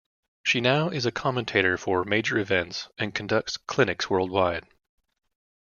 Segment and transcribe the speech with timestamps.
[0.41, 4.65] She now is a commentator for major events, and conducts clinics worldwide.